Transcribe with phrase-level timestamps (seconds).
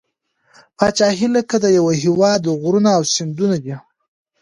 [0.77, 3.77] پاچهي لکه د یوه هیواد غرونه او سیندونه ده.